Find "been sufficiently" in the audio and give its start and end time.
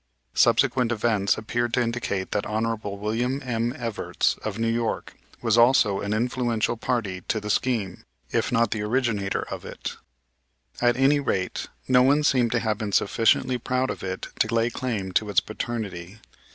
12.79-13.59